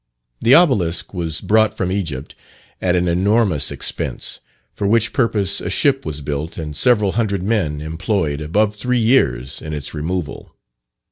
The 0.39 0.55
obelisk 0.55 1.13
was 1.13 1.41
brought 1.41 1.77
from 1.77 1.91
Egypt 1.91 2.33
at 2.81 2.95
an 2.95 3.07
enormous 3.07 3.69
expense; 3.69 4.39
for 4.73 4.87
which 4.87 5.13
purpose 5.13 5.61
a 5.61 5.69
ship 5.69 6.07
was 6.07 6.21
built, 6.21 6.57
and 6.57 6.75
several 6.75 7.11
hundred 7.11 7.43
men 7.43 7.81
employed 7.81 8.41
above 8.41 8.75
three 8.75 8.97
years 8.97 9.61
in 9.61 9.73
its 9.73 9.93
removal. 9.93 10.55